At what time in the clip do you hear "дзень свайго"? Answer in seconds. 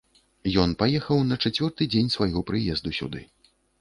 1.93-2.43